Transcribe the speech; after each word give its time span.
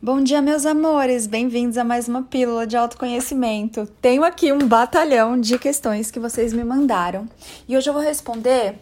Bom 0.00 0.22
dia, 0.22 0.40
meus 0.40 0.64
amores! 0.64 1.26
Bem-vindos 1.26 1.76
a 1.76 1.82
mais 1.82 2.06
uma 2.06 2.22
pílula 2.22 2.64
de 2.64 2.76
autoconhecimento. 2.76 3.84
Tenho 4.00 4.22
aqui 4.22 4.52
um 4.52 4.60
batalhão 4.60 5.40
de 5.40 5.58
questões 5.58 6.08
que 6.08 6.20
vocês 6.20 6.52
me 6.52 6.62
mandaram 6.62 7.28
e 7.66 7.76
hoje 7.76 7.90
eu 7.90 7.92
vou 7.92 8.00
responder 8.00 8.78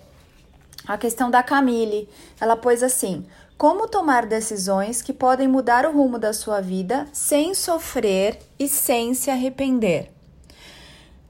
a 0.87 0.99
questão 0.99 1.31
da 1.31 1.43
Camille. 1.43 2.07
Ela 2.39 2.55
pôs 2.55 2.83
assim: 2.83 3.25
Como 3.57 3.89
tomar 3.89 4.27
decisões 4.27 5.01
que 5.01 5.15
podem 5.15 5.49
mudar 5.49 5.87
o 5.87 5.93
rumo 5.93 6.19
da 6.19 6.35
sua 6.35 6.61
vida 6.61 7.07
sem 7.15 7.55
sofrer 7.55 8.39
e 8.59 8.69
sem 8.69 9.15
se 9.15 9.31
arrepender? 9.31 10.13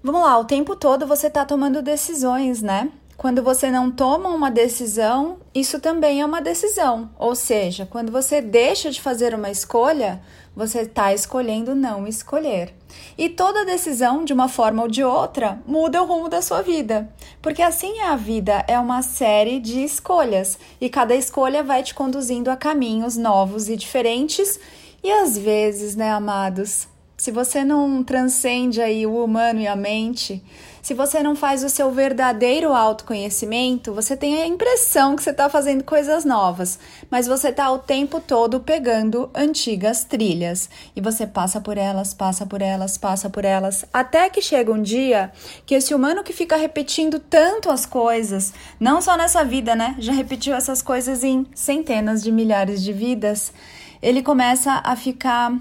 Vamos 0.02 0.22
lá, 0.22 0.36
o 0.36 0.44
tempo 0.44 0.74
todo 0.74 1.06
você 1.06 1.28
está 1.28 1.44
tomando 1.44 1.80
decisões, 1.80 2.60
né? 2.60 2.90
Quando 3.26 3.42
você 3.42 3.72
não 3.72 3.90
toma 3.90 4.28
uma 4.28 4.52
decisão, 4.52 5.38
isso 5.52 5.80
também 5.80 6.20
é 6.20 6.24
uma 6.24 6.40
decisão. 6.40 7.10
Ou 7.18 7.34
seja, 7.34 7.84
quando 7.84 8.12
você 8.12 8.40
deixa 8.40 8.88
de 8.88 9.02
fazer 9.02 9.34
uma 9.34 9.50
escolha, 9.50 10.22
você 10.54 10.82
está 10.82 11.12
escolhendo 11.12 11.74
não 11.74 12.06
escolher. 12.06 12.72
E 13.18 13.28
toda 13.28 13.64
decisão, 13.64 14.24
de 14.24 14.32
uma 14.32 14.48
forma 14.48 14.82
ou 14.82 14.88
de 14.88 15.02
outra, 15.02 15.60
muda 15.66 16.00
o 16.00 16.06
rumo 16.06 16.28
da 16.28 16.40
sua 16.40 16.62
vida. 16.62 17.12
Porque 17.42 17.62
assim 17.62 17.98
é 17.98 18.06
a 18.06 18.14
vida, 18.14 18.64
é 18.68 18.78
uma 18.78 19.02
série 19.02 19.58
de 19.58 19.82
escolhas. 19.82 20.56
E 20.80 20.88
cada 20.88 21.16
escolha 21.16 21.64
vai 21.64 21.82
te 21.82 21.96
conduzindo 21.96 22.48
a 22.48 22.56
caminhos 22.56 23.16
novos 23.16 23.68
e 23.68 23.76
diferentes. 23.76 24.60
E 25.02 25.10
às 25.10 25.36
vezes, 25.36 25.96
né, 25.96 26.12
amados, 26.12 26.86
se 27.16 27.32
você 27.32 27.64
não 27.64 28.04
transcende 28.04 28.80
aí 28.80 29.04
o 29.04 29.24
humano 29.24 29.60
e 29.60 29.66
a 29.66 29.74
mente, 29.74 30.44
se 30.86 30.94
você 30.94 31.20
não 31.20 31.34
faz 31.34 31.64
o 31.64 31.68
seu 31.68 31.90
verdadeiro 31.90 32.72
autoconhecimento, 32.72 33.92
você 33.92 34.16
tem 34.16 34.40
a 34.40 34.46
impressão 34.46 35.16
que 35.16 35.22
você 35.24 35.30
está 35.30 35.50
fazendo 35.50 35.82
coisas 35.82 36.24
novas, 36.24 36.78
mas 37.10 37.26
você 37.26 37.48
está 37.48 37.68
o 37.72 37.78
tempo 37.80 38.20
todo 38.20 38.60
pegando 38.60 39.28
antigas 39.34 40.04
trilhas. 40.04 40.70
E 40.94 41.00
você 41.00 41.26
passa 41.26 41.60
por 41.60 41.76
elas, 41.76 42.14
passa 42.14 42.46
por 42.46 42.62
elas, 42.62 42.96
passa 42.96 43.28
por 43.28 43.44
elas, 43.44 43.84
até 43.92 44.30
que 44.30 44.40
chega 44.40 44.70
um 44.70 44.80
dia 44.80 45.32
que 45.66 45.74
esse 45.74 45.92
humano 45.92 46.22
que 46.22 46.32
fica 46.32 46.56
repetindo 46.56 47.18
tanto 47.18 47.68
as 47.68 47.84
coisas, 47.84 48.54
não 48.78 49.02
só 49.02 49.16
nessa 49.16 49.44
vida, 49.44 49.74
né? 49.74 49.96
Já 49.98 50.12
repetiu 50.12 50.54
essas 50.54 50.82
coisas 50.82 51.24
em 51.24 51.48
centenas 51.52 52.22
de 52.22 52.30
milhares 52.30 52.80
de 52.80 52.92
vidas, 52.92 53.52
ele 54.00 54.22
começa 54.22 54.80
a 54.84 54.94
ficar 54.94 55.52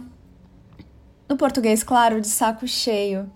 no 1.27 1.37
português, 1.37 1.83
claro, 1.83 2.21
de 2.21 2.27
saco 2.27 2.67
cheio. 2.67 3.29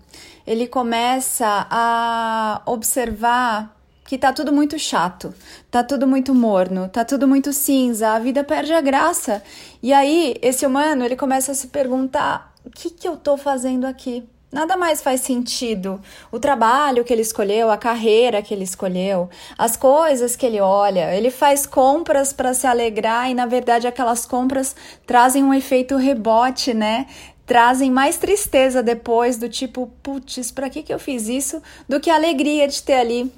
Ele 0.46 0.68
começa 0.68 1.68
a 1.70 2.62
observar 2.66 3.76
que 4.06 4.18
tá 4.18 4.34
tudo 4.34 4.52
muito 4.52 4.80
chato, 4.80 5.34
tá 5.70 5.84
tudo 5.84 6.08
muito 6.08 6.34
morno, 6.34 6.90
tá 6.90 7.06
tudo 7.06 7.28
muito 7.28 7.54
cinza, 7.54 8.10
a 8.10 8.20
vida 8.20 8.44
perde 8.44 8.74
a 8.74 8.82
graça. 8.82 9.44
E 9.84 9.94
aí, 9.94 10.36
esse 10.42 10.66
humano, 10.66 11.06
ele 11.06 11.16
começa 11.16 11.52
a 11.52 11.56
se 11.56 11.68
perguntar: 11.68 12.54
o 12.66 12.72
que 12.72 12.90
que 12.90 13.08
eu 13.08 13.16
tô 13.16 13.38
fazendo 13.38 13.86
aqui? 13.86 14.28
Nada 14.52 14.76
mais 14.76 15.00
faz 15.00 15.22
sentido. 15.22 16.02
O 16.32 16.40
trabalho 16.40 17.04
que 17.04 17.14
ele 17.14 17.22
escolheu, 17.22 17.70
a 17.70 17.78
carreira 17.78 18.42
que 18.42 18.52
ele 18.52 18.64
escolheu, 18.64 19.30
as 19.56 19.78
coisas 19.78 20.36
que 20.36 20.44
ele 20.44 20.60
olha, 20.60 21.16
ele 21.16 21.30
faz 21.30 21.68
compras 21.68 22.34
para 22.34 22.56
se 22.56 22.66
alegrar 22.66 23.30
e 23.30 23.36
na 23.36 23.46
verdade 23.46 23.86
aquelas 23.86 24.26
compras 24.26 24.76
trazem 25.06 25.44
um 25.44 25.54
efeito 25.54 25.98
rebote, 25.98 26.74
né? 26.74 27.06
Trazem 27.50 27.90
mais 27.90 28.16
tristeza 28.16 28.84
depois, 28.84 29.36
do 29.36 29.50
tipo, 29.50 29.92
putz, 30.04 30.52
para 30.52 30.70
que, 30.70 30.84
que 30.84 30.94
eu 30.94 31.00
fiz 31.00 31.28
isso? 31.28 31.60
Do 31.88 32.00
que 32.00 32.12
a 32.12 32.14
alegria 32.14 32.68
de 32.68 32.84
ter 32.84 32.94
ali 32.94 33.34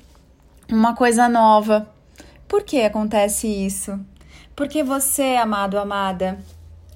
uma 0.70 0.94
coisa 0.94 1.30
nova. 1.30 1.90
Por 2.46 2.62
que 2.62 2.82
acontece 2.82 3.48
isso? 3.48 3.98
Porque 4.54 4.84
você, 4.84 5.38
amado, 5.38 5.80
amada, 5.80 6.38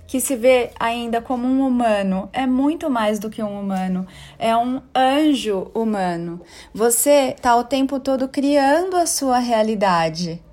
que 0.05 0.19
se 0.19 0.35
vê 0.35 0.71
ainda 0.77 1.21
como 1.21 1.47
um 1.47 1.65
humano, 1.65 2.29
é 2.33 2.45
muito 2.45 2.89
mais 2.89 3.17
do 3.17 3.29
que 3.29 3.41
um 3.41 3.61
humano, 3.61 4.05
é 4.37 4.53
um 4.53 4.81
anjo 4.93 5.71
humano. 5.73 6.41
Você 6.73 7.29
está 7.29 7.55
o 7.55 7.63
tempo 7.63 7.97
todo 7.97 8.27
criando 8.27 8.97
a 8.97 9.05
sua 9.05 9.39
realidade. 9.39 10.43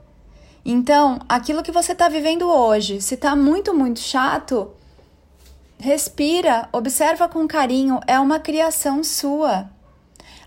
Então, 0.65 1.19
aquilo 1.29 1.65
que 1.65 1.73
você 1.73 1.91
está 1.91 2.09
vivendo 2.09 2.49
hoje, 2.49 3.01
se 3.01 3.17
está 3.17 3.35
muito, 3.35 3.75
muito 3.75 3.99
chato, 3.99 4.71
Respira, 5.83 6.69
observa 6.73 7.29
com 7.29 7.45
carinho, 7.49 7.99
é 8.07 8.17
uma 8.21 8.39
criação 8.39 9.03
sua. 9.03 9.69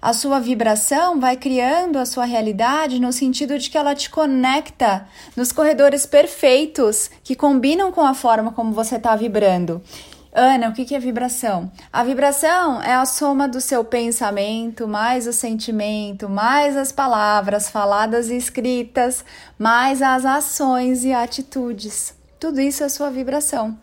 A 0.02 0.14
sua 0.14 0.40
vibração 0.40 1.20
vai 1.20 1.36
criando 1.36 2.00
a 2.00 2.06
sua 2.06 2.24
realidade 2.24 3.02
no 3.02 3.12
sentido 3.12 3.60
de 3.60 3.70
que 3.70 3.78
ela 3.78 3.94
te 3.94 4.10
conecta 4.10 5.06
nos 5.36 5.52
corredores 5.52 6.06
perfeitos 6.06 7.12
que 7.22 7.36
combinam 7.36 7.92
com 7.92 8.00
a 8.00 8.14
forma 8.14 8.54
como 8.54 8.72
você 8.72 8.96
está 8.96 9.14
vibrando. 9.14 9.84
Ana, 10.32 10.70
o 10.70 10.74
que 10.74 10.96
é 10.96 11.00
vibração? 11.00 11.70
A 11.92 12.02
vibração 12.02 12.82
é 12.82 12.94
a 12.94 13.06
soma 13.06 13.46
do 13.46 13.60
seu 13.60 13.84
pensamento, 13.84 14.88
mais 14.88 15.28
o 15.28 15.34
sentimento, 15.34 16.30
mais 16.30 16.78
as 16.78 16.94
palavras 16.94 17.68
faladas 17.68 18.30
e 18.30 18.38
escritas, 18.38 19.26
mais 19.60 20.02
as 20.02 20.24
ações 20.24 21.04
e 21.04 21.12
atitudes. 21.12 22.16
Tudo 22.40 22.62
isso 22.62 22.86
é 22.86 22.88
sua 22.88 23.10
vibração. 23.10 23.78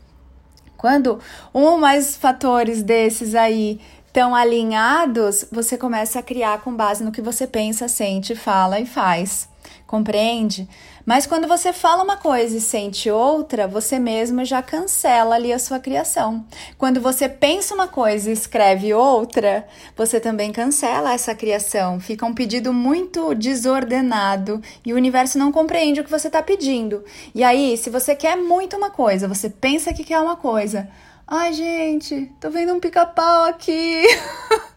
Quando 0.83 1.21
um 1.55 1.63
ou 1.63 1.79
mais 1.79 2.17
fatores 2.17 2.83
desses 2.83 3.37
aí 3.37 3.81
estão 4.05 4.35
alinhados, 4.35 5.47
você 5.51 5.79
começa 5.79 6.19
a 6.19 6.23
criar 6.23 6.61
com 6.61 6.75
base 6.75 7.05
no 7.05 7.13
que 7.13 7.23
você 7.23 7.47
pensa, 7.47 7.87
sente, 7.87 8.35
fala 8.35 8.81
e 8.81 8.85
faz 8.85 9.52
compreende? 9.93 10.67
Mas 11.05 11.27
quando 11.27 11.47
você 11.47 11.71
fala 11.71 12.03
uma 12.03 12.17
coisa 12.17 12.57
e 12.57 12.61
sente 12.63 13.11
outra, 13.11 13.69
você 13.69 13.99
mesmo 13.99 14.43
já 14.43 14.63
cancela 14.63 15.35
ali 15.35 15.53
a 15.53 15.59
sua 15.59 15.79
criação. 15.79 16.47
Quando 16.79 16.99
você 16.99 17.29
pensa 17.29 17.75
uma 17.75 17.87
coisa 17.87 18.31
e 18.31 18.33
escreve 18.33 18.95
outra, 18.95 19.69
você 19.95 20.19
também 20.19 20.51
cancela 20.51 21.13
essa 21.13 21.35
criação. 21.35 22.01
Fica 22.01 22.25
um 22.25 22.33
pedido 22.33 22.73
muito 22.73 23.35
desordenado 23.35 24.63
e 24.83 24.95
o 24.95 24.97
universo 24.97 25.39
não 25.39 25.53
compreende 25.53 26.01
o 26.01 26.05
que 26.05 26.11
você 26.11 26.29
está 26.29 26.43
pedindo. 26.43 27.05
E 27.35 27.45
aí, 27.45 27.77
se 27.77 27.91
você 27.91 28.17
quer 28.17 28.35
muito 28.35 28.79
uma 28.79 28.89
coisa, 28.89 29.29
você 29.29 29.51
pensa 29.51 29.93
que 29.93 30.05
quer 30.05 30.21
uma 30.21 30.37
coisa. 30.37 30.89
Ai, 31.27 31.53
gente, 31.53 32.33
tô 32.41 32.49
vendo 32.49 32.73
um 32.73 32.81
pica-pau 32.81 33.45
aqui. 33.45 34.05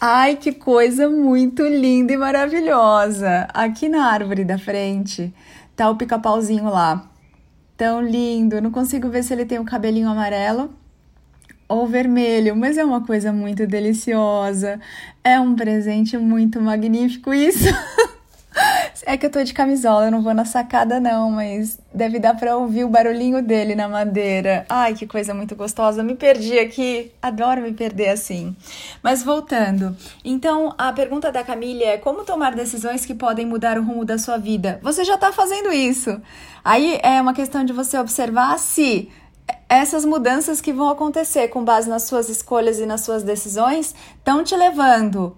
Ai, 0.00 0.36
que 0.36 0.52
coisa 0.52 1.08
muito 1.08 1.62
linda 1.62 2.12
e 2.12 2.16
maravilhosa! 2.16 3.48
Aqui 3.54 3.88
na 3.88 4.06
árvore 4.06 4.44
da 4.44 4.58
frente 4.58 5.32
tá 5.74 5.88
o 5.88 5.96
pica-pauzinho 5.96 6.64
lá. 6.64 7.08
Tão 7.76 8.00
lindo. 8.00 8.60
Não 8.60 8.70
consigo 8.70 9.08
ver 9.08 9.22
se 9.22 9.32
ele 9.32 9.44
tem 9.44 9.58
o 9.58 9.62
um 9.62 9.64
cabelinho 9.64 10.08
amarelo 10.08 10.70
ou 11.68 11.86
vermelho, 11.86 12.54
mas 12.54 12.76
é 12.76 12.84
uma 12.84 13.00
coisa 13.04 13.32
muito 13.32 13.66
deliciosa. 13.66 14.80
É 15.22 15.40
um 15.40 15.54
presente 15.54 16.16
muito 16.18 16.60
magnífico 16.60 17.32
isso. 17.32 17.68
É 19.06 19.18
que 19.18 19.26
eu 19.26 19.30
tô 19.30 19.42
de 19.42 19.52
camisola, 19.52 20.06
eu 20.06 20.10
não 20.10 20.22
vou 20.22 20.32
na 20.32 20.46
sacada 20.46 20.98
não, 20.98 21.30
mas 21.30 21.78
deve 21.92 22.18
dar 22.18 22.34
para 22.34 22.56
ouvir 22.56 22.84
o 22.84 22.88
barulhinho 22.88 23.42
dele 23.42 23.74
na 23.74 23.86
madeira. 23.86 24.64
Ai, 24.68 24.94
que 24.94 25.06
coisa 25.06 25.34
muito 25.34 25.54
gostosa. 25.54 26.02
Me 26.02 26.14
perdi 26.14 26.58
aqui. 26.58 27.12
Adoro 27.20 27.60
me 27.60 27.72
perder 27.72 28.08
assim. 28.08 28.56
Mas 29.02 29.22
voltando. 29.22 29.94
Então, 30.24 30.74
a 30.78 30.90
pergunta 30.90 31.30
da 31.30 31.44
Camille 31.44 31.84
é: 31.84 31.98
como 31.98 32.24
tomar 32.24 32.54
decisões 32.54 33.04
que 33.04 33.14
podem 33.14 33.44
mudar 33.44 33.78
o 33.78 33.82
rumo 33.82 34.06
da 34.06 34.16
sua 34.16 34.38
vida? 34.38 34.80
Você 34.82 35.04
já 35.04 35.18
tá 35.18 35.30
fazendo 35.30 35.70
isso. 35.70 36.18
Aí 36.64 36.98
é 37.02 37.20
uma 37.20 37.34
questão 37.34 37.62
de 37.62 37.74
você 37.74 37.98
observar 37.98 38.58
se 38.58 39.10
essas 39.68 40.06
mudanças 40.06 40.62
que 40.62 40.72
vão 40.72 40.88
acontecer 40.88 41.48
com 41.48 41.62
base 41.62 41.90
nas 41.90 42.04
suas 42.04 42.30
escolhas 42.30 42.78
e 42.78 42.86
nas 42.86 43.02
suas 43.02 43.22
decisões 43.22 43.94
estão 44.16 44.42
te 44.42 44.56
levando 44.56 45.36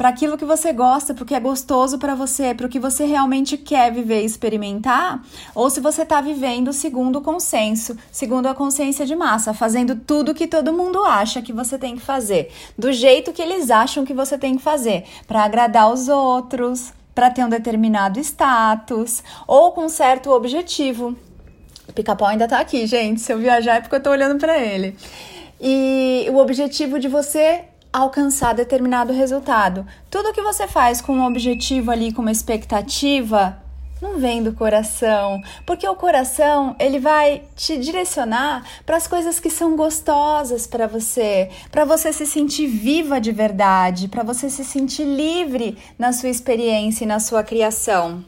para 0.00 0.08
aquilo 0.08 0.38
que 0.38 0.46
você 0.46 0.72
gosta, 0.72 1.12
porque 1.12 1.34
é 1.34 1.38
gostoso 1.38 1.98
para 1.98 2.14
você, 2.14 2.54
para 2.54 2.64
o 2.64 2.70
que 2.70 2.80
você 2.80 3.04
realmente 3.04 3.58
quer 3.58 3.92
viver 3.92 4.22
e 4.22 4.24
experimentar, 4.24 5.22
ou 5.54 5.68
se 5.68 5.78
você 5.78 6.04
está 6.04 6.22
vivendo 6.22 6.72
segundo 6.72 7.16
o 7.16 7.20
consenso, 7.20 7.94
segundo 8.10 8.46
a 8.46 8.54
consciência 8.54 9.04
de 9.04 9.14
massa, 9.14 9.52
fazendo 9.52 9.94
tudo 9.94 10.32
que 10.32 10.46
todo 10.46 10.72
mundo 10.72 11.04
acha 11.04 11.42
que 11.42 11.52
você 11.52 11.76
tem 11.76 11.96
que 11.96 12.00
fazer, 12.00 12.50
do 12.78 12.90
jeito 12.94 13.30
que 13.30 13.42
eles 13.42 13.70
acham 13.70 14.02
que 14.02 14.14
você 14.14 14.38
tem 14.38 14.56
que 14.56 14.62
fazer, 14.62 15.04
para 15.26 15.44
agradar 15.44 15.92
os 15.92 16.08
outros, 16.08 16.94
para 17.14 17.30
ter 17.30 17.44
um 17.44 17.50
determinado 17.50 18.18
status 18.20 19.22
ou 19.46 19.72
com 19.72 19.86
certo 19.86 20.30
objetivo. 20.30 21.14
O 21.86 21.92
pica-pau 21.92 22.28
ainda 22.28 22.48
tá 22.48 22.58
aqui, 22.58 22.86
gente. 22.86 23.20
Se 23.20 23.34
eu 23.34 23.38
viajar 23.38 23.74
é 23.76 23.80
porque 23.82 23.96
eu 23.96 24.02
tô 24.02 24.08
olhando 24.08 24.38
para 24.38 24.58
ele. 24.58 24.96
E 25.60 26.26
o 26.30 26.38
objetivo 26.38 26.98
de 26.98 27.06
você 27.06 27.64
alcançar 27.92 28.54
determinado 28.54 29.12
resultado. 29.12 29.86
Tudo 30.10 30.32
que 30.32 30.42
você 30.42 30.66
faz 30.68 31.00
com 31.00 31.14
um 31.14 31.26
objetivo 31.26 31.90
ali, 31.90 32.12
com 32.12 32.22
uma 32.22 32.30
expectativa, 32.30 33.60
não 34.00 34.18
vem 34.18 34.42
do 34.42 34.54
coração, 34.54 35.42
porque 35.66 35.86
o 35.86 35.94
coração 35.94 36.74
ele 36.78 36.98
vai 36.98 37.42
te 37.54 37.76
direcionar 37.76 38.64
para 38.86 38.96
as 38.96 39.06
coisas 39.06 39.38
que 39.38 39.50
são 39.50 39.76
gostosas 39.76 40.66
para 40.66 40.86
você, 40.86 41.50
para 41.70 41.84
você 41.84 42.12
se 42.12 42.24
sentir 42.24 42.66
viva 42.66 43.20
de 43.20 43.30
verdade, 43.30 44.08
para 44.08 44.22
você 44.22 44.48
se 44.48 44.64
sentir 44.64 45.04
livre 45.04 45.76
na 45.98 46.12
sua 46.12 46.30
experiência 46.30 47.04
e 47.04 47.08
na 47.08 47.20
sua 47.20 47.44
criação. 47.44 48.24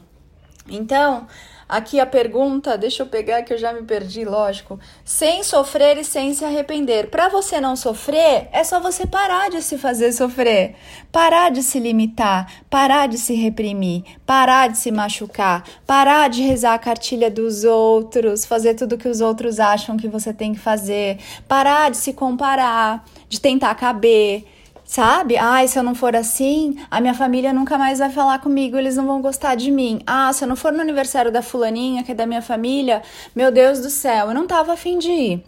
Então, 0.69 1.27
Aqui 1.67 1.99
a 1.99 2.05
pergunta, 2.05 2.77
deixa 2.77 3.03
eu 3.03 3.07
pegar 3.07 3.41
que 3.43 3.53
eu 3.53 3.57
já 3.57 3.71
me 3.73 3.83
perdi, 3.83 4.25
lógico. 4.25 4.79
Sem 5.03 5.43
sofrer 5.43 5.97
e 5.97 6.03
sem 6.03 6.33
se 6.33 6.43
arrepender. 6.43 7.09
Para 7.09 7.29
você 7.29 7.59
não 7.59 7.75
sofrer, 7.75 8.49
é 8.51 8.63
só 8.63 8.79
você 8.79 9.05
parar 9.05 9.49
de 9.49 9.61
se 9.61 9.77
fazer 9.77 10.11
sofrer, 10.11 10.75
parar 11.11 11.51
de 11.51 11.63
se 11.63 11.79
limitar, 11.79 12.51
parar 12.69 13.07
de 13.07 13.17
se 13.17 13.33
reprimir, 13.33 14.03
parar 14.25 14.69
de 14.69 14.77
se 14.77 14.91
machucar, 14.91 15.63
parar 15.87 16.29
de 16.29 16.41
rezar 16.41 16.73
a 16.73 16.79
cartilha 16.79 17.31
dos 17.31 17.63
outros, 17.63 18.45
fazer 18.45 18.73
tudo 18.75 18.97
que 18.97 19.07
os 19.07 19.21
outros 19.21 19.59
acham 19.59 19.97
que 19.97 20.07
você 20.07 20.33
tem 20.33 20.53
que 20.53 20.59
fazer, 20.59 21.17
parar 21.47 21.91
de 21.91 21.97
se 21.97 22.13
comparar, 22.13 23.05
de 23.29 23.39
tentar 23.39 23.73
caber 23.75 24.45
Sabe? 24.85 25.37
Ai, 25.37 25.67
se 25.67 25.79
eu 25.79 25.83
não 25.83 25.95
for 25.95 26.15
assim, 26.15 26.77
a 26.91 26.99
minha 26.99 27.13
família 27.13 27.53
nunca 27.53 27.77
mais 27.77 27.99
vai 27.99 28.09
falar 28.09 28.39
comigo, 28.39 28.77
eles 28.77 28.95
não 28.97 29.05
vão 29.05 29.21
gostar 29.21 29.55
de 29.55 29.71
mim. 29.71 30.01
Ah, 30.05 30.31
se 30.33 30.43
eu 30.43 30.47
não 30.47 30.55
for 30.55 30.71
no 30.71 30.81
aniversário 30.81 31.31
da 31.31 31.41
fulaninha, 31.41 32.03
que 32.03 32.11
é 32.11 32.15
da 32.15 32.25
minha 32.25 32.41
família, 32.41 33.01
meu 33.35 33.51
Deus 33.51 33.79
do 33.79 33.89
céu, 33.89 34.27
eu 34.27 34.33
não 34.33 34.45
tava 34.45 34.73
afim 34.73 34.99
de 34.99 35.09
ir. 35.09 35.43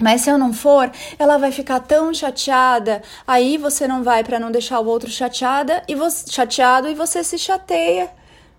Mas 0.00 0.22
se 0.22 0.30
eu 0.30 0.38
não 0.38 0.52
for, 0.52 0.90
ela 1.18 1.36
vai 1.36 1.52
ficar 1.52 1.80
tão 1.80 2.14
chateada. 2.14 3.02
Aí 3.26 3.58
você 3.58 3.86
não 3.86 4.02
vai 4.02 4.24
para 4.24 4.40
não 4.40 4.50
deixar 4.50 4.80
o 4.80 4.86
outro 4.86 5.10
chateada 5.10 5.82
e 5.86 5.94
você, 5.94 6.30
chateado 6.30 6.88
e 6.88 6.94
você 6.94 7.22
se 7.22 7.36
chateia. 7.36 8.10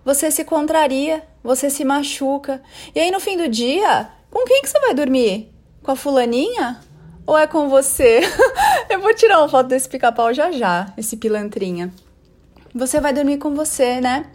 Você 0.05 0.29
se 0.29 0.43
contraria, 0.43 1.23
você 1.43 1.69
se 1.69 1.83
machuca. 1.83 2.61
E 2.93 2.99
aí 2.99 3.09
no 3.09 3.19
fim 3.19 3.37
do 3.37 3.47
dia, 3.47 4.09
com 4.29 4.45
quem 4.45 4.61
que 4.61 4.69
você 4.69 4.79
vai 4.79 4.93
dormir? 4.93 5.51
Com 5.81 5.91
a 5.91 5.95
fulaninha? 5.95 6.79
Ou 7.25 7.37
é 7.37 7.47
com 7.47 7.69
você? 7.69 8.21
eu 8.89 8.99
vou 8.99 9.13
tirar 9.13 9.39
uma 9.39 9.49
foto 9.49 9.67
desse 9.67 9.87
pica-pau 9.87 10.33
já 10.33 10.51
já, 10.51 10.91
esse 10.97 11.17
pilantrinha. 11.17 11.91
Você 12.73 12.99
vai 12.99 13.13
dormir 13.13 13.37
com 13.37 13.53
você, 13.53 13.99
né? 14.01 14.25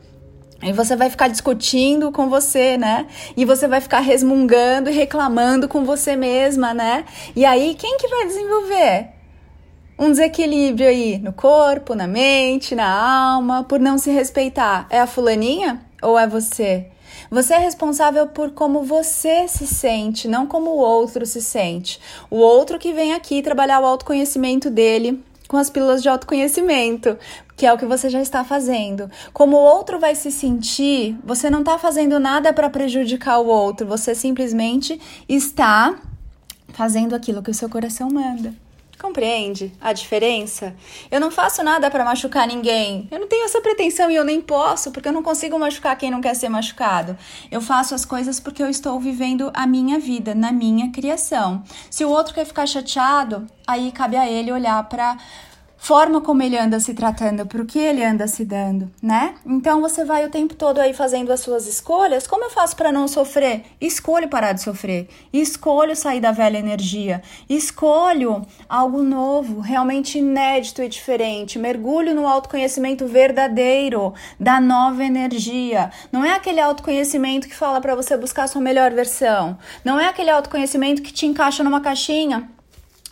E 0.62 0.73
você 0.73 0.97
vai 0.97 1.11
ficar 1.11 1.29
discutindo 1.29 2.11
com 2.11 2.29
você, 2.29 2.77
né? 2.79 3.06
E 3.37 3.44
você 3.44 3.69
vai 3.69 3.81
ficar 3.81 4.00
resmungando 4.00 4.88
e 4.88 4.93
reclamando 4.93 5.69
com 5.69 5.85
você 5.85 6.17
mesma, 6.17 6.73
né? 6.73 7.05
E 7.35 7.44
aí, 7.44 7.75
quem 7.75 7.99
que 7.99 8.09
vai 8.09 8.27
desenvolver? 8.27 9.09
Um 9.99 10.11
desequilíbrio 10.11 10.88
aí 10.88 11.19
no 11.19 11.33
corpo, 11.33 11.94
na 11.94 12.06
mente, 12.06 12.75
na 12.75 13.35
alma, 13.35 13.65
por 13.65 13.81
não 13.81 13.99
se 13.99 14.11
respeitar. 14.11 14.87
É 14.91 15.00
a 15.00 15.06
fulaninha 15.06 15.81
ou 16.03 16.19
é 16.19 16.27
você? 16.27 16.87
Você 17.31 17.55
é 17.55 17.59
responsável 17.59 18.27
por 18.27 18.51
como 18.51 18.83
você 18.83 19.49
se 19.49 19.67
sente, 19.67 20.29
não 20.29 20.47
como 20.47 20.71
o 20.71 20.79
outro 20.79 21.25
se 21.27 21.41
sente. 21.41 22.01
O 22.31 22.37
outro 22.37 22.79
que 22.79 22.93
vem 22.93 23.15
aqui 23.15 23.43
trabalhar 23.43 23.81
o 23.81 23.87
autoconhecimento 23.87 24.71
dele 24.71 25.23
com 25.49 25.57
as 25.57 25.71
pílulas 25.71 26.03
de 26.03 26.09
autoconhecimento, 26.09 27.17
que 27.57 27.65
é 27.65 27.73
o 27.73 27.79
que 27.79 27.87
você 27.87 28.09
já 28.11 28.21
está 28.21 28.45
fazendo. 28.45 29.11
Como 29.33 29.57
o 29.57 29.61
outro 29.61 29.99
vai 29.99 30.15
se 30.15 30.31
sentir, 30.31 31.17
você 31.25 31.49
não 31.49 31.61
está 31.61 31.79
fazendo 31.79 32.19
nada 32.19 32.53
para 32.53 32.69
prejudicar 32.69 33.39
o 33.39 33.47
outro, 33.47 33.87
você 33.87 34.15
simplesmente 34.15 35.01
está 35.29 35.97
fazendo 36.69 37.15
aquilo 37.15 37.43
que 37.43 37.51
o 37.51 37.55
seu 37.55 37.69
coração 37.69 38.09
manda. 38.11 38.66
Compreende 39.06 39.73
a 39.81 39.93
diferença? 39.93 40.75
Eu 41.12 41.20
não 41.20 41.31
faço 41.31 41.62
nada 41.62 41.88
para 41.88 42.05
machucar 42.05 42.44
ninguém. 42.44 43.06
Eu 43.08 43.20
não 43.20 43.29
tenho 43.29 43.44
essa 43.44 43.61
pretensão 43.61 44.11
e 44.11 44.17
eu 44.17 44.25
nem 44.25 44.41
posso, 44.41 44.91
porque 44.91 45.08
eu 45.08 45.12
não 45.12 45.23
consigo 45.23 45.56
machucar 45.56 45.97
quem 45.97 46.11
não 46.11 46.20
quer 46.20 46.35
ser 46.35 46.49
machucado. 46.49 47.17
Eu 47.49 47.61
faço 47.61 47.94
as 47.94 48.05
coisas 48.05 48.41
porque 48.41 48.61
eu 48.61 48.69
estou 48.69 48.99
vivendo 48.99 49.53
a 49.55 49.64
minha 49.64 50.00
vida, 50.00 50.35
na 50.35 50.50
minha 50.50 50.91
criação. 50.91 51.62
Se 51.88 52.05
o 52.05 52.11
outro 52.11 52.35
quer 52.35 52.44
ficar 52.44 52.67
chateado, 52.67 53.47
aí 53.64 53.93
cabe 53.93 54.17
a 54.17 54.29
ele 54.29 54.50
olhar 54.50 54.82
para 54.88 55.17
forma 55.87 56.21
como 56.21 56.43
ele 56.43 56.59
anda 56.59 56.81
se 56.81 56.93
tratando, 56.94 57.47
por 57.47 57.65
que 57.65 57.79
ele 57.79 58.05
anda 58.05 58.27
se 58.27 58.44
dando, 58.44 58.91
né? 59.00 59.37
Então 59.47 59.81
você 59.81 60.05
vai 60.05 60.27
o 60.27 60.29
tempo 60.29 60.53
todo 60.56 60.81
aí 60.81 60.93
fazendo 60.93 61.33
as 61.33 61.38
suas 61.38 61.69
escolhas. 61.69 62.27
Como 62.27 62.43
eu 62.43 62.50
faço 62.50 62.75
para 62.75 62.91
não 62.91 63.06
sofrer? 63.06 63.62
Escolho 63.81 64.29
parar 64.29 64.53
de 64.53 64.62
sofrer. 64.62 65.09
Escolho 65.33 65.94
sair 65.94 66.19
da 66.21 66.33
velha 66.33 66.59
energia. 66.59 67.23
Escolho 67.49 68.44
algo 68.69 69.00
novo, 69.00 69.61
realmente 69.61 70.19
inédito 70.19 70.83
e 70.83 70.88
diferente. 70.88 71.56
Mergulho 71.56 72.17
no 72.17 72.27
autoconhecimento 72.27 73.06
verdadeiro 73.06 74.12
da 74.41 74.61
nova 74.61 75.05
energia. 75.05 75.93
Não 76.11 76.25
é 76.25 76.33
aquele 76.33 76.61
autoconhecimento 76.61 77.47
que 77.47 77.55
fala 77.55 77.81
para 77.81 77.94
você 77.94 78.17
buscar 78.17 78.49
sua 78.49 78.61
melhor 78.61 78.93
versão. 78.93 79.56
Não 79.85 80.00
é 80.00 80.09
aquele 80.09 80.31
autoconhecimento 80.31 81.00
que 81.00 81.12
te 81.12 81.27
encaixa 81.27 81.62
numa 81.62 81.81
caixinha 81.81 82.56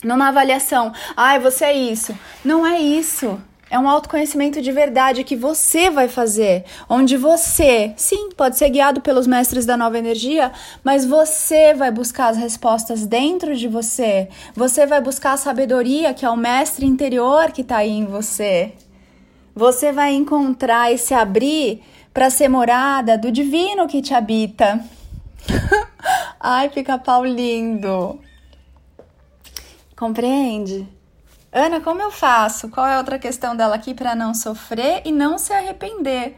numa 0.03 0.29
avaliação, 0.29 0.93
ai, 1.17 1.39
você 1.39 1.65
é 1.67 1.73
isso. 1.75 2.15
Não 2.45 2.67
é 2.67 2.81
isso. 2.81 3.41
É 3.71 3.79
um 3.79 3.89
autoconhecimento 3.89 4.63
de 4.63 4.71
verdade 4.71 5.25
que 5.25 5.35
você 5.35 5.91
vai 5.91 6.07
fazer, 6.07 6.65
onde 6.89 7.17
você, 7.17 7.93
sim, 7.97 8.31
pode 8.37 8.57
ser 8.57 8.69
guiado 8.69 9.01
pelos 9.01 9.27
mestres 9.27 9.67
da 9.67 9.77
nova 9.77 9.99
energia, 9.99 10.53
mas 10.85 11.05
você 11.05 11.75
vai 11.75 11.91
buscar 11.91 12.29
as 12.29 12.37
respostas 12.37 13.05
dentro 13.05 13.57
de 13.57 13.67
você. 13.67 14.29
Você 14.55 14.87
vai 14.87 15.01
buscar 15.01 15.33
a 15.33 15.37
sabedoria, 15.37 16.15
que 16.15 16.25
é 16.25 16.31
o 16.31 16.37
mestre 16.37 16.87
interior 16.87 17.51
que 17.51 17.63
está 17.63 17.79
aí 17.79 17.91
em 17.91 18.05
você. 18.05 18.73
Você 19.55 19.91
vai 19.91 20.13
encontrar 20.13 20.93
e 20.93 20.99
se 20.99 21.15
abrir 21.15 21.83
para 22.13 22.31
ser 22.31 22.49
morada 22.49 23.19
do 23.19 23.33
divino 23.33 23.89
que 23.89 24.03
te 24.03 24.15
habita. 24.15 24.85
Ai, 26.39 26.69
pica-pau 26.69 27.25
lindo! 27.25 28.21
Compreende? 29.97 30.89
Ana, 31.53 31.81
como 31.81 32.03
eu 32.03 32.11
faço? 32.11 32.69
Qual 32.69 32.85
é 32.85 32.95
a 32.95 32.99
outra 32.99 33.17
questão 33.17 33.55
dela 33.55 33.77
aqui 33.77 33.95
para 33.95 34.17
não 34.17 34.35
sofrer 34.35 35.03
e 35.05 35.13
não 35.13 35.39
se 35.39 35.53
arrepender? 35.53 36.35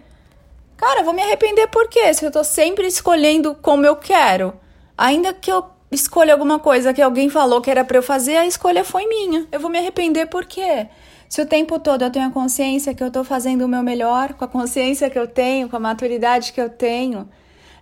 Cara, 0.76 1.00
eu 1.00 1.04
vou 1.04 1.14
me 1.14 1.22
arrepender 1.22 1.66
por 1.68 1.88
quê? 1.88 2.12
Se 2.12 2.22
eu 2.22 2.30
tô 2.30 2.44
sempre 2.44 2.86
escolhendo 2.86 3.54
como 3.54 3.86
eu 3.86 3.96
quero. 3.96 4.52
Ainda 4.96 5.32
que 5.32 5.50
eu 5.50 5.64
escolha 5.90 6.34
alguma 6.34 6.58
coisa 6.58 6.92
que 6.92 7.00
alguém 7.00 7.30
falou 7.30 7.62
que 7.62 7.70
era 7.70 7.82
para 7.82 7.96
eu 7.96 8.02
fazer, 8.02 8.36
a 8.36 8.46
escolha 8.46 8.84
foi 8.84 9.06
minha. 9.06 9.46
Eu 9.50 9.58
vou 9.58 9.70
me 9.70 9.78
arrepender 9.78 10.26
por 10.26 10.44
quê? 10.44 10.88
Se 11.26 11.40
o 11.40 11.46
tempo 11.46 11.78
todo 11.80 12.02
eu 12.02 12.10
tenho 12.10 12.28
a 12.28 12.30
consciência 12.30 12.94
que 12.94 13.02
eu 13.02 13.10
tô 13.10 13.24
fazendo 13.24 13.64
o 13.64 13.68
meu 13.68 13.82
melhor, 13.82 14.34
com 14.34 14.44
a 14.44 14.48
consciência 14.48 15.08
que 15.08 15.18
eu 15.18 15.26
tenho, 15.26 15.68
com 15.70 15.76
a 15.76 15.80
maturidade 15.80 16.52
que 16.52 16.60
eu 16.60 16.68
tenho, 16.68 17.26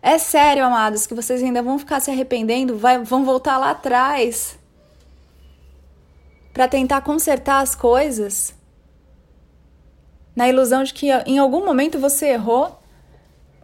é 0.00 0.18
sério, 0.18 0.64
amados, 0.64 1.04
que 1.04 1.14
vocês 1.14 1.42
ainda 1.42 1.62
vão 1.62 1.80
ficar 1.80 1.98
se 1.98 2.12
arrependendo, 2.12 2.78
vai, 2.78 3.02
vão 3.02 3.24
voltar 3.24 3.58
lá 3.58 3.70
atrás 3.70 4.56
para 6.54 6.68
tentar 6.68 7.00
consertar 7.00 7.60
as 7.60 7.74
coisas, 7.74 8.54
na 10.36 10.48
ilusão 10.48 10.84
de 10.84 10.94
que 10.94 11.10
em 11.26 11.36
algum 11.36 11.64
momento 11.64 11.98
você 11.98 12.28
errou. 12.28 12.80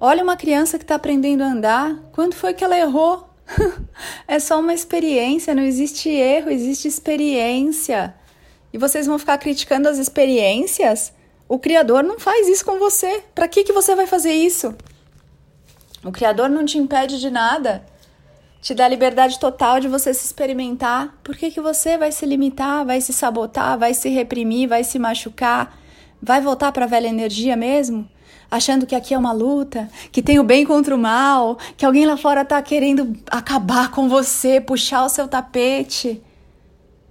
Olha 0.00 0.24
uma 0.24 0.36
criança 0.36 0.76
que 0.76 0.84
está 0.84 0.96
aprendendo 0.96 1.42
a 1.42 1.46
andar, 1.46 1.96
quando 2.10 2.34
foi 2.34 2.52
que 2.52 2.64
ela 2.64 2.76
errou? 2.76 3.28
é 4.26 4.40
só 4.40 4.58
uma 4.58 4.74
experiência, 4.74 5.54
não 5.54 5.62
existe 5.62 6.08
erro, 6.08 6.50
existe 6.50 6.88
experiência. 6.88 8.14
E 8.72 8.78
vocês 8.78 9.06
vão 9.06 9.18
ficar 9.18 9.38
criticando 9.38 9.88
as 9.88 9.98
experiências? 9.98 11.12
O 11.48 11.58
Criador 11.58 12.02
não 12.02 12.18
faz 12.18 12.48
isso 12.48 12.64
com 12.64 12.78
você. 12.78 13.22
Para 13.34 13.48
que, 13.48 13.64
que 13.64 13.72
você 13.72 13.94
vai 13.94 14.06
fazer 14.06 14.32
isso? 14.32 14.74
O 16.04 16.10
Criador 16.10 16.48
não 16.48 16.64
te 16.64 16.78
impede 16.78 17.20
de 17.20 17.30
nada 17.30 17.84
te 18.60 18.74
dá 18.74 18.86
liberdade 18.86 19.38
total 19.38 19.80
de 19.80 19.88
você 19.88 20.12
se 20.12 20.26
experimentar. 20.26 21.18
Por 21.24 21.36
que, 21.36 21.50
que 21.50 21.60
você 21.60 21.96
vai 21.96 22.12
se 22.12 22.26
limitar, 22.26 22.84
vai 22.84 23.00
se 23.00 23.12
sabotar, 23.12 23.78
vai 23.78 23.94
se 23.94 24.08
reprimir, 24.08 24.68
vai 24.68 24.84
se 24.84 24.98
machucar? 24.98 25.78
Vai 26.22 26.40
voltar 26.40 26.70
para 26.70 26.84
a 26.84 26.88
velha 26.88 27.08
energia 27.08 27.56
mesmo? 27.56 28.06
Achando 28.50 28.84
que 28.84 28.94
aqui 28.94 29.14
é 29.14 29.18
uma 29.18 29.32
luta, 29.32 29.88
que 30.10 30.20
tem 30.20 30.38
o 30.38 30.44
bem 30.44 30.66
contra 30.66 30.94
o 30.94 30.98
mal, 30.98 31.56
que 31.76 31.86
alguém 31.86 32.04
lá 32.04 32.16
fora 32.16 32.44
tá 32.44 32.60
querendo 32.60 33.16
acabar 33.30 33.90
com 33.90 34.08
você, 34.08 34.60
puxar 34.60 35.04
o 35.04 35.08
seu 35.08 35.26
tapete. 35.26 36.20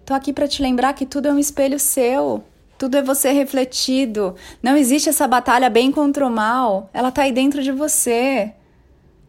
Tô 0.05 0.13
aqui 0.13 0.33
para 0.33 0.47
te 0.47 0.61
lembrar 0.61 0.93
que 0.93 1.05
tudo 1.05 1.27
é 1.27 1.31
um 1.31 1.39
espelho 1.39 1.79
seu. 1.79 2.43
Tudo 2.77 2.97
é 2.97 3.01
você 3.01 3.31
refletido. 3.31 4.35
Não 4.61 4.77
existe 4.77 5.09
essa 5.09 5.27
batalha 5.27 5.69
bem 5.69 5.91
contra 5.91 6.25
o 6.25 6.31
mal. 6.31 6.89
Ela 6.93 7.11
tá 7.11 7.23
aí 7.23 7.31
dentro 7.31 7.63
de 7.63 7.71
você. 7.71 8.53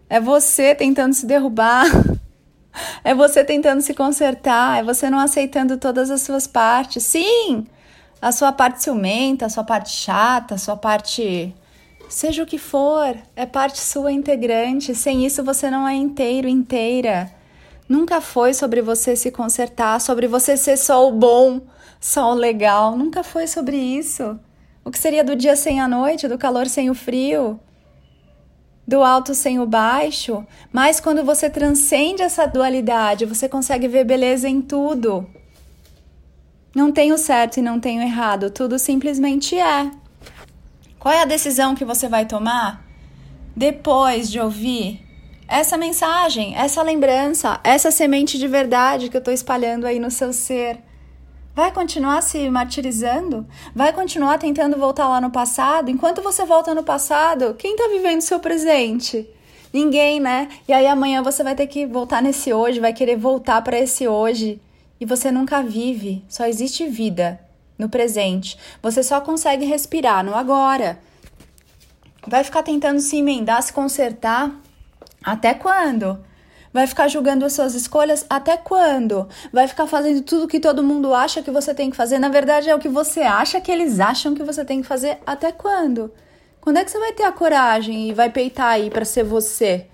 É 0.08 0.18
você 0.18 0.74
tentando 0.74 1.14
se 1.14 1.26
derrubar. 1.26 1.86
É 3.02 3.14
você 3.14 3.42
tentando 3.44 3.80
se 3.80 3.94
consertar. 3.94 4.78
É 4.78 4.82
você 4.82 5.08
não 5.08 5.18
aceitando 5.18 5.76
todas 5.76 6.10
as 6.10 6.20
suas 6.22 6.46
partes. 6.46 7.02
Sim! 7.02 7.66
A 8.20 8.32
sua 8.32 8.52
parte 8.52 8.82
ciumenta, 8.82 9.46
a 9.46 9.48
sua 9.48 9.64
parte 9.64 9.90
chata, 9.90 10.54
a 10.54 10.58
sua 10.58 10.76
parte. 10.76 11.54
Seja 12.08 12.42
o 12.42 12.46
que 12.46 12.58
for, 12.58 13.16
é 13.34 13.46
parte 13.46 13.78
sua 13.78 14.12
integrante. 14.12 14.94
Sem 14.94 15.24
isso 15.24 15.42
você 15.42 15.70
não 15.70 15.88
é 15.88 15.94
inteiro, 15.94 16.48
inteira. 16.48 17.30
Nunca 17.88 18.20
foi 18.20 18.52
sobre 18.54 18.82
você 18.82 19.16
se 19.16 19.30
consertar, 19.30 20.00
sobre 20.00 20.28
você 20.28 20.56
ser 20.56 20.76
só 20.76 21.08
o 21.08 21.12
bom, 21.12 21.60
só 22.00 22.30
o 22.32 22.34
legal. 22.34 22.96
Nunca 22.96 23.24
foi 23.24 23.46
sobre 23.46 23.76
isso. 23.76 24.38
O 24.84 24.90
que 24.90 24.98
seria 24.98 25.24
do 25.24 25.34
dia 25.34 25.56
sem 25.56 25.80
a 25.80 25.88
noite, 25.88 26.28
do 26.28 26.38
calor 26.38 26.66
sem 26.66 26.90
o 26.90 26.94
frio? 26.94 27.58
Do 28.90 29.04
alto 29.04 29.36
sem 29.36 29.60
o 29.60 29.66
baixo, 29.66 30.44
mas 30.72 30.98
quando 30.98 31.24
você 31.24 31.48
transcende 31.48 32.22
essa 32.22 32.44
dualidade, 32.44 33.24
você 33.24 33.48
consegue 33.48 33.86
ver 33.86 34.02
beleza 34.02 34.48
em 34.48 34.60
tudo. 34.60 35.30
Não 36.74 36.90
tem 36.90 37.12
o 37.12 37.16
certo 37.16 37.58
e 37.58 37.62
não 37.62 37.78
tem 37.78 38.00
o 38.00 38.02
errado, 38.02 38.50
tudo 38.50 38.80
simplesmente 38.80 39.56
é. 39.56 39.92
Qual 40.98 41.14
é 41.14 41.22
a 41.22 41.24
decisão 41.24 41.76
que 41.76 41.84
você 41.84 42.08
vai 42.08 42.26
tomar 42.26 42.84
depois 43.56 44.28
de 44.28 44.40
ouvir 44.40 45.06
essa 45.46 45.78
mensagem, 45.78 46.56
essa 46.56 46.82
lembrança, 46.82 47.60
essa 47.62 47.92
semente 47.92 48.38
de 48.38 48.48
verdade 48.48 49.08
que 49.08 49.16
eu 49.16 49.20
estou 49.20 49.32
espalhando 49.32 49.86
aí 49.86 50.00
no 50.00 50.10
seu 50.10 50.32
ser? 50.32 50.80
Vai 51.54 51.72
continuar 51.72 52.22
se 52.22 52.48
martirizando? 52.48 53.46
Vai 53.74 53.92
continuar 53.92 54.38
tentando 54.38 54.78
voltar 54.78 55.08
lá 55.08 55.20
no 55.20 55.30
passado? 55.30 55.90
Enquanto 55.90 56.22
você 56.22 56.44
volta 56.44 56.74
no 56.74 56.84
passado, 56.84 57.54
quem 57.54 57.72
está 57.72 57.88
vivendo 57.88 58.20
seu 58.20 58.38
presente? 58.38 59.28
Ninguém, 59.72 60.20
né? 60.20 60.48
E 60.68 60.72
aí 60.72 60.86
amanhã 60.86 61.22
você 61.22 61.42
vai 61.42 61.54
ter 61.54 61.66
que 61.66 61.86
voltar 61.86 62.22
nesse 62.22 62.52
hoje, 62.52 62.80
vai 62.80 62.92
querer 62.92 63.16
voltar 63.16 63.62
para 63.62 63.78
esse 63.78 64.06
hoje. 64.06 64.60
E 65.00 65.04
você 65.04 65.30
nunca 65.30 65.62
vive, 65.62 66.24
só 66.28 66.46
existe 66.46 66.86
vida 66.86 67.40
no 67.76 67.88
presente. 67.88 68.56
Você 68.82 69.02
só 69.02 69.20
consegue 69.20 69.64
respirar 69.64 70.24
no 70.24 70.34
agora. 70.34 71.00
Vai 72.26 72.44
ficar 72.44 72.62
tentando 72.62 73.00
se 73.00 73.16
emendar, 73.16 73.62
se 73.62 73.72
consertar? 73.72 74.54
Até 75.24 75.54
quando? 75.54 76.18
Vai 76.72 76.86
ficar 76.86 77.08
julgando 77.08 77.44
as 77.44 77.52
suas 77.52 77.74
escolhas 77.74 78.24
até 78.30 78.56
quando? 78.56 79.28
Vai 79.52 79.66
ficar 79.66 79.88
fazendo 79.88 80.22
tudo 80.22 80.46
que 80.46 80.60
todo 80.60 80.84
mundo 80.84 81.12
acha 81.12 81.42
que 81.42 81.50
você 81.50 81.74
tem 81.74 81.90
que 81.90 81.96
fazer? 81.96 82.20
Na 82.20 82.28
verdade, 82.28 82.70
é 82.70 82.74
o 82.74 82.78
que 82.78 82.88
você 82.88 83.22
acha 83.22 83.60
que 83.60 83.72
eles 83.72 83.98
acham 83.98 84.34
que 84.34 84.44
você 84.44 84.64
tem 84.64 84.80
que 84.80 84.86
fazer 84.86 85.18
até 85.26 85.50
quando? 85.50 86.12
Quando 86.60 86.76
é 86.76 86.84
que 86.84 86.90
você 86.90 86.98
vai 87.00 87.12
ter 87.12 87.24
a 87.24 87.32
coragem 87.32 88.08
e 88.08 88.12
vai 88.14 88.30
peitar 88.30 88.68
aí 88.68 88.88
para 88.88 89.04
ser 89.04 89.24
você? 89.24 89.86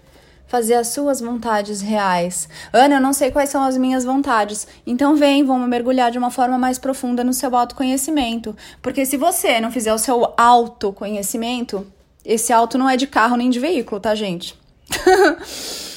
Fazer 0.47 0.75
as 0.75 0.88
suas 0.88 1.18
vontades 1.18 1.80
reais. 1.80 2.47
Ana, 2.73 2.97
eu 2.97 3.00
não 3.00 3.14
sei 3.14 3.30
quais 3.30 3.49
são 3.49 3.64
as 3.64 3.78
minhas 3.78 4.04
vontades. 4.04 4.68
Então 4.87 5.16
vem, 5.16 5.45
vamos 5.45 5.68
mergulhar 5.68 6.11
de 6.11 6.18
uma 6.18 6.30
forma 6.30 6.59
mais 6.59 6.78
profunda 6.78 7.25
no 7.25 7.33
seu 7.33 7.56
autoconhecimento. 7.56 8.54
Porque 8.83 9.06
se 9.06 9.16
você 9.16 9.61
não 9.61 9.73
fizer 9.73 9.95
o 9.95 9.99
seu 9.99 10.35
autoconhecimento, 10.37 11.87
esse 12.23 12.52
auto 12.52 12.76
não 12.76 12.88
é 12.88 12.99
de 12.99 13.06
carro 13.06 13.37
nem 13.37 13.49
de 13.49 13.59
veículo, 13.59 13.99
tá, 13.99 14.14
gente? 14.14 14.59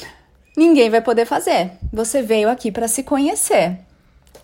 ninguém 0.59 0.89
vai 0.89 1.01
poder 1.01 1.25
fazer. 1.25 1.71
Você 1.91 2.21
veio 2.21 2.49
aqui 2.49 2.69
para 2.69 2.87
se 2.87 3.01
conhecer. 3.01 3.79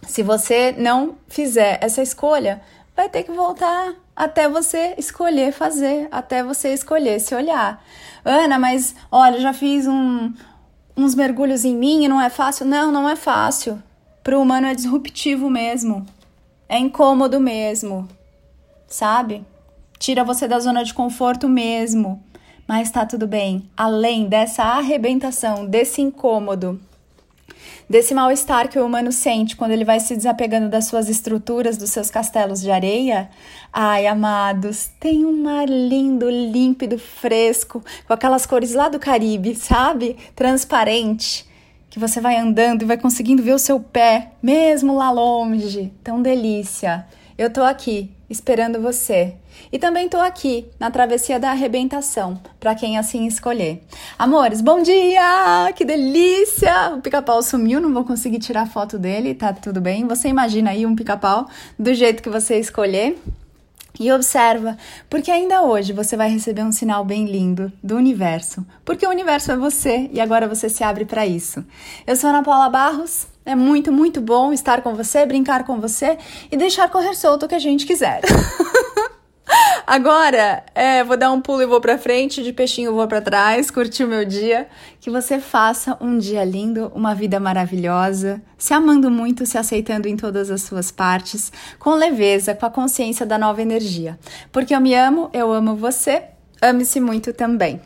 Se 0.07 0.24
você 0.24 0.74
não 0.77 1.17
fizer 1.27 1.77
essa 1.81 2.01
escolha, 2.01 2.62
vai 2.95 3.10
ter 3.10 3.24
que 3.24 3.31
voltar 3.31 3.93
até 4.15 4.48
você 4.48 4.95
escolher 4.98 5.51
fazer, 5.51 6.07
até 6.10 6.41
você 6.41 6.74
escolher 6.74 7.19
se 7.19 7.36
olhar. 7.36 7.84
Ana, 8.24 8.57
mas 8.57 8.95
olha, 9.12 9.41
já 9.41 9.51
fiz 9.51 9.86
um, 9.86 10.34
uns 10.95 11.13
mergulhos 11.13 11.65
em 11.65 11.75
mim 11.75 12.05
e 12.05 12.07
não 12.07 12.22
é 12.22 12.29
fácil? 12.29 12.65
Não, 12.65 12.93
não 12.93 13.10
é 13.10 13.17
fácil. 13.17 13.81
Para 14.24 14.38
o 14.38 14.41
humano 14.41 14.67
é 14.67 14.74
disruptivo 14.74 15.50
mesmo. 15.50 16.05
É 16.69 16.77
incômodo 16.77 17.41
mesmo. 17.41 18.07
Sabe? 18.88 19.45
Tira 20.00 20.24
você 20.24 20.48
da 20.48 20.60
zona 20.60 20.84
de 20.84 20.93
conforto 20.93 21.50
mesmo. 21.50 22.24
Mas 22.67 22.89
tá 22.89 23.05
tudo 23.05 23.27
bem. 23.27 23.69
Além 23.77 24.27
dessa 24.27 24.63
arrebentação, 24.63 25.67
desse 25.67 26.01
incômodo, 26.01 26.79
desse 27.88 28.13
mal-estar 28.13 28.67
que 28.67 28.79
o 28.79 28.86
humano 28.86 29.12
sente 29.12 29.55
quando 29.55 29.72
ele 29.72 29.86
vai 29.86 30.00
se 30.00 30.15
desapegando 30.15 30.67
das 30.67 30.86
suas 30.86 31.07
estruturas, 31.07 31.77
dos 31.77 31.91
seus 31.91 32.10
castelos 32.10 32.62
de 32.62 32.72
areia. 32.72 33.29
Ai, 33.72 34.07
amados, 34.07 34.89
tem 35.00 35.25
um 35.25 35.43
mar 35.43 35.69
lindo, 35.69 36.27
límpido, 36.27 36.98
fresco, 36.98 37.84
com 38.07 38.13
aquelas 38.13 38.48
cores 38.48 38.74
lá 38.74 38.89
do 38.89 39.00
Caribe, 39.00 39.55
sabe? 39.55 40.17
Transparente. 40.36 41.45
Que 41.88 42.00
você 42.00 42.19
vai 42.19 42.36
andando 42.36 42.81
e 42.81 42.86
vai 42.86 42.98
conseguindo 42.98 43.43
ver 43.43 43.53
o 43.53 43.60
seu 43.60 43.79
pé, 43.79 44.31
mesmo 44.41 44.98
lá 44.98 45.12
longe. 45.12 45.93
Tão 46.03 46.22
delícia. 46.22 47.05
Eu 47.38 47.53
tô 47.53 47.62
aqui 47.62 48.14
esperando 48.29 48.82
você. 48.82 49.36
E 49.72 49.79
também 49.79 50.10
tô 50.10 50.17
aqui 50.17 50.67
na 50.79 50.91
travessia 50.91 51.39
da 51.39 51.51
arrebentação, 51.51 52.39
para 52.60 52.75
quem 52.75 52.98
assim 52.98 53.25
escolher. 53.25 53.84
Amores, 54.17 54.62
bom 54.62 54.82
dia! 54.82 55.72
Que 55.75 55.86
delícia! 55.86 56.96
O 56.96 57.01
pica-pau 57.01 57.41
sumiu, 57.41 57.79
não 57.79 57.94
vou 57.94 58.03
conseguir 58.03 58.39
tirar 58.39 58.67
foto 58.67 58.98
dele, 58.98 59.34
tá 59.34 59.53
tudo 59.53 59.79
bem? 59.79 60.08
Você 60.08 60.27
imagina 60.27 60.72
aí 60.72 60.86
um 60.86 60.96
pica-pau 60.96 61.48
do 61.77 61.94
jeito 61.94 62.22
que 62.22 62.29
você 62.29 62.60
escolher. 62.60 63.17
E 63.98 64.12
observa, 64.12 64.77
porque 65.10 65.32
ainda 65.32 65.62
hoje 65.62 65.94
você 65.94 66.17
vai 66.17 66.29
receber 66.29 66.63
um 66.63 66.72
sinal 66.72 67.05
bem 67.05 67.25
lindo 67.25 67.72
do 67.82 67.96
universo, 67.96 68.65
porque 68.84 69.08
o 69.08 69.10
universo 69.10 69.53
é 69.53 69.55
você 69.55 70.10
e 70.12 70.20
agora 70.20 70.50
você 70.50 70.67
se 70.67 70.84
abre 70.84 71.05
para 71.05 71.25
isso. 71.25 71.63
Eu 72.05 72.17
sou 72.17 72.29
Ana 72.29 72.44
Paula 72.44 72.70
Barros, 72.70 73.25
é 73.45 73.55
muito, 73.55 73.91
muito 73.91 74.19
bom 74.19 74.51
estar 74.51 74.81
com 74.81 74.95
você, 74.95 75.25
brincar 75.25 75.63
com 75.63 75.79
você 75.79 76.17
e 76.51 76.57
deixar 76.57 76.89
correr 76.89 77.15
solto 77.15 77.45
o 77.45 77.49
que 77.49 77.55
a 77.55 77.59
gente 77.59 77.85
quiser. 77.85 78.21
Agora, 79.85 80.63
é, 80.73 81.03
vou 81.03 81.15
dar 81.15 81.31
um 81.31 81.39
pulo 81.39 81.61
e 81.61 81.65
vou 81.67 81.79
para 81.79 81.97
frente, 81.97 82.41
de 82.41 82.51
peixinho 82.51 82.95
vou 82.95 83.07
para 83.07 83.21
trás, 83.21 83.69
curtir 83.69 84.03
o 84.03 84.07
meu 84.07 84.25
dia. 84.25 84.67
Que 84.99 85.11
você 85.11 85.39
faça 85.39 85.95
um 86.01 86.17
dia 86.17 86.43
lindo, 86.43 86.91
uma 86.95 87.13
vida 87.13 87.39
maravilhosa, 87.39 88.41
se 88.57 88.73
amando 88.73 89.11
muito, 89.11 89.45
se 89.45 89.59
aceitando 89.59 90.07
em 90.07 90.17
todas 90.17 90.49
as 90.49 90.63
suas 90.63 90.89
partes, 90.89 91.51
com 91.77 91.91
leveza, 91.91 92.55
com 92.55 92.65
a 92.65 92.71
consciência 92.71 93.27
da 93.27 93.37
nova 93.37 93.61
energia. 93.61 94.17
Porque 94.51 94.73
eu 94.73 94.81
me 94.81 94.95
amo, 94.95 95.29
eu 95.31 95.53
amo 95.53 95.75
você, 95.75 96.23
ame-se 96.59 96.99
muito 96.99 97.31
também. 97.31 97.79